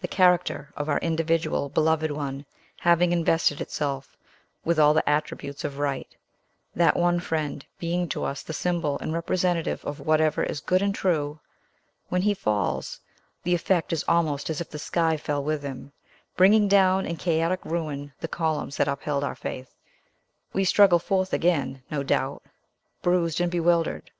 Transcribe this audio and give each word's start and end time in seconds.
The 0.00 0.06
character 0.06 0.72
of 0.76 0.88
our 0.88 1.00
individual 1.00 1.68
beloved 1.68 2.12
one 2.12 2.46
having 2.78 3.10
invested 3.10 3.60
itself 3.60 4.16
with 4.64 4.78
all 4.78 4.94
the 4.94 5.08
attributes 5.10 5.64
of 5.64 5.80
right, 5.80 6.06
that 6.76 6.94
one 6.96 7.18
friend 7.18 7.66
being 7.80 8.08
to 8.10 8.22
us 8.22 8.44
the 8.44 8.52
symbol 8.52 8.96
and 9.00 9.12
representative 9.12 9.84
of 9.84 9.98
whatever 9.98 10.44
is 10.44 10.60
good 10.60 10.82
and 10.82 10.94
true, 10.94 11.40
when 12.10 12.22
he 12.22 12.32
falls, 12.32 13.00
the 13.42 13.56
effect 13.56 13.92
is 13.92 14.04
almost 14.06 14.50
as 14.50 14.60
if 14.60 14.70
the 14.70 14.78
sky 14.78 15.16
fell 15.16 15.42
with 15.42 15.64
him, 15.64 15.90
bringing 16.36 16.68
down 16.68 17.04
in 17.04 17.16
chaotic 17.16 17.64
ruin 17.64 18.12
the 18.20 18.28
columns 18.28 18.76
that 18.76 18.86
upheld 18.86 19.24
our 19.24 19.34
faith. 19.34 19.74
We 20.52 20.62
struggle 20.64 21.00
forth 21.00 21.32
again, 21.32 21.82
no 21.90 22.04
doubt, 22.04 22.44
bruised 23.02 23.40
and 23.40 23.50
bewildered. 23.50 24.12